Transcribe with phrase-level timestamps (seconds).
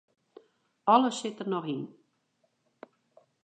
[0.93, 1.83] Alles sit der noch yn.